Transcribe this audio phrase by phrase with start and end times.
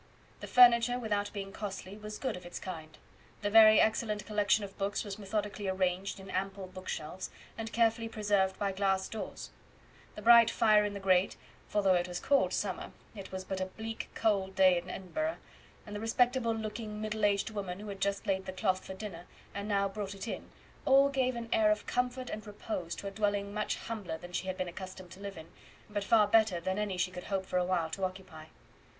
[0.39, 2.97] The furniture, without being costly, was good of its kind;
[3.43, 8.09] the very excellent collection of books was methodically arranged in ample book shelves, and carefully
[8.09, 9.51] preserved by glass doors;
[10.15, 11.37] the bright fire in the grate
[11.67, 15.37] for though it was called summer, it was but a bleak cold day in Edinburgh;
[15.85, 19.27] and the respectable looking middle aged woman who had just laid the cloth for dinner,
[19.53, 20.49] and now brought it in;
[20.83, 24.47] all gave an air of comfort and repose to a dwelling much humbler than she
[24.47, 25.51] had been accustomed to live in,
[25.91, 28.45] but far better than any she could hope for a while to occupy.